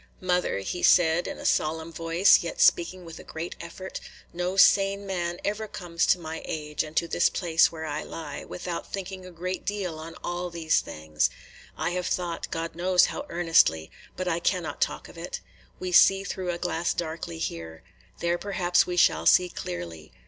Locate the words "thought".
12.07-12.49